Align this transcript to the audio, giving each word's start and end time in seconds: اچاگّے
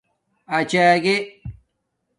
اچاگّے 0.57 1.15